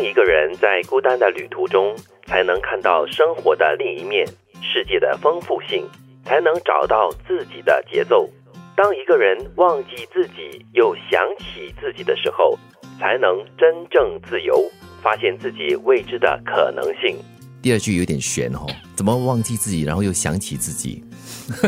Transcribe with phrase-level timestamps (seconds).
[0.00, 4.26] 当一个人在孤单的旅途中，才能看到生活的另一面，
[4.62, 5.86] 世界的丰富性，
[6.24, 8.26] 才能找到自己的节奏。
[8.74, 12.58] 当一个人忘记自己又想起自己的时候，
[12.98, 14.58] 才能真正自由，
[15.02, 17.18] 发现自己未知的可能性。
[17.60, 21.04] 第二句有点悬哦，怎么忘记自己，然后又想起自己？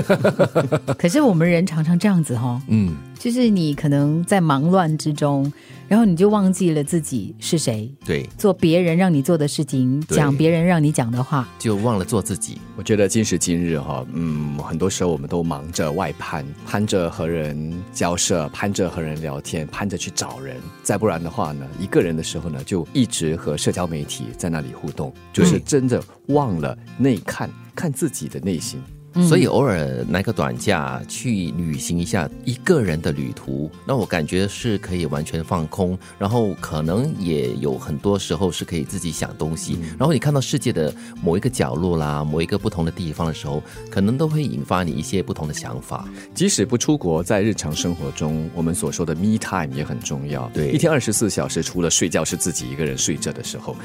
[0.99, 5.51] 可是我们人常常这样子哈，嗯，就是你可能在忙乱之中，
[5.87, 11.49] 然后你就忘记了自己是谁，对，做别人让你做的事情，讲别人让你讲的话。
[11.57, 12.59] 就忘了做自己。
[12.77, 20.57] 我觉得今时今日哈，嗯，很多时候我们都忙着外攀，攀着和人交涉，攀着和人聊天，攀着去找人。
[20.83, 28.83] 再不然的话呢，一个人的时候呢，就一直和社交媒体在那里互动，就是真的忘了内看，看自己的内心。
[29.29, 46.09] 所以偶尔来个短假去旅行一下一个人的旅途，那我感觉是可以完全放空，然后可能也有很多时候是可以自己想东西，然后你看到世界的某一个角落啦，某一个不同的地方的时候，可能都会引发你一些不同的想法。
[46.35, 50.51] 即使不出国，在日常生活中，我们所说的 me time 也很重要。
[50.55, 53.77] 对一天二十四小时，除了睡觉是自己一个人睡着的时候，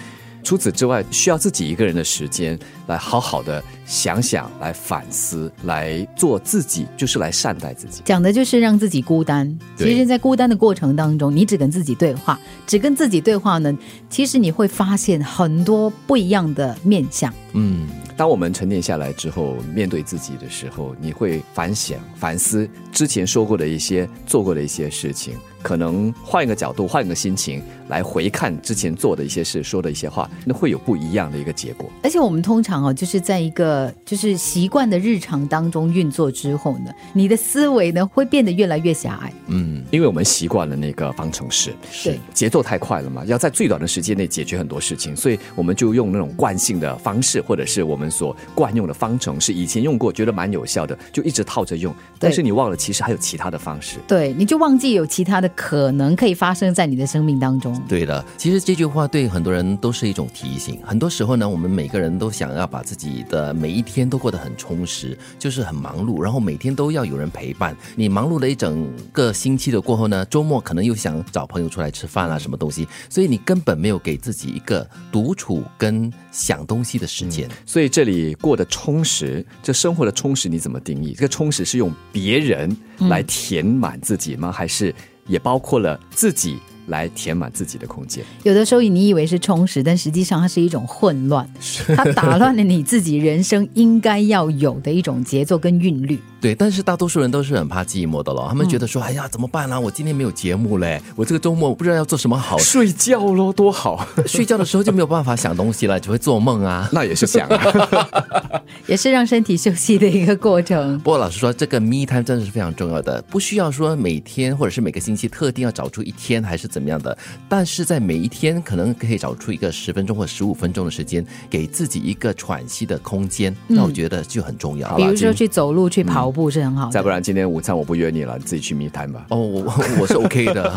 [0.48, 8.02] 除此之外，需要自己一个人的时间来好好的想想，来反思，来做自己，就是来善待自己。
[8.06, 9.60] 讲的就是让自己孤单。
[9.76, 13.78] 其实，在孤单的过程当中，你只跟自己对话，只跟自己对话呢，
[14.10, 17.34] 其实你会发现很多不一样的面相。
[17.52, 25.36] 嗯，当我们沉淀下来之后，面对自己的时候，你会反省、反思之前说过的一些、做过的一些事情，
[25.68, 31.90] 可能换一个角度、换一个心情来回看之前做的一些事、说的一些话，那会有不一样的一个结果。
[32.02, 39.30] 而且我们通常哦，就是在一个就是习惯的日常当中运作之后呢，你的思维呢会变得越来越狭隘。
[39.48, 51.94] 嗯，因为我们习惯了那个方程式，是节奏太快了嘛，要在最短的时间内解决很多事情，所以我们就用那种惯性的方式，或者是我们所惯用的方程式，以前用过觉得蛮有效的，就一直套着用。
[52.18, 53.98] 但是你忘了，其实还有其他的方式。
[54.08, 57.76] 对，你就忘记有其他的可能可以发生在你的生命当中。
[57.90, 60.80] 对的，其实这句话对很多人都是一种提醒。
[60.86, 67.76] 很多时候呢，我们每个人都想要把自己的每一天都过得很充实，就是很忙碌，然后每天都要有人陪伴。
[67.96, 77.50] 你忙碌了一整个星期的过后呢，周末可能又想找朋友出来吃饭啊，什么东西，所以你根本没有给自己一个独处跟想东西的时间。
[77.66, 81.14] 所以这里过得充实，这生活的充实你怎么定义？
[81.14, 82.78] 这个充实是用别人
[83.10, 84.52] 来填满自己吗？
[84.52, 84.94] 还是
[85.28, 88.24] 也包括了自己来填满自己的空间？
[88.44, 91.50] 有的时候你以为是充实，但实际上它是一种混乱，
[91.96, 96.20] 它打乱了你自己人生应该要有的一种节奏跟韵律。
[96.40, 99.80] 对，但是大多数人都是很怕寂寞的咯，他们觉得说，哎呀，怎么办啊？
[99.80, 102.58] 我今天没有节目嘞，我这个周末不知道要做什么好。
[102.60, 104.08] 睡觉咯，多好！
[104.28, 106.88] 睡觉的时候就没有办法想东西了，只会做梦啊。
[106.94, 111.00] 那也是想、啊， 也是让身体休息的一个过程。
[111.00, 117.18] 不过老实说，这个 me time 真的是非常重要的，不需要说每天或者是每个星期特定要找出一天还是怎么样的，
[117.50, 124.96] 但是在每一天可能可以找出一个十分钟或十五分钟的时间，给自己一个喘息的空间，那我觉得就很重要。
[124.96, 126.92] 比如说去走路、去跑步是很好的。
[126.92, 129.26] 再不然今天午餐我不约你了，你自己去密谈吧。
[129.30, 129.64] 哦，我
[130.00, 130.72] 我是 OK 的。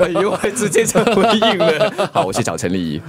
[0.00, 2.10] 哎呦，还直接这样回应了。
[2.12, 3.00] 好，我去找陈丽仪。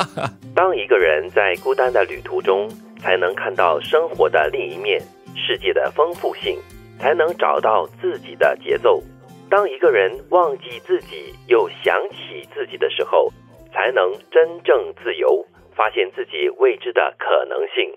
[0.56, 2.70] 当一个人在孤单的旅途中，
[3.02, 4.98] 才能看到生活的另一面，
[5.36, 6.58] 世界的丰富性，
[6.98, 9.02] 才能找到自己的节奏。
[9.50, 13.30] 当一个人忘记自己又想起自己的时候，
[13.72, 15.44] 才能真正自由，
[15.74, 17.94] 发现自己未知的可能性。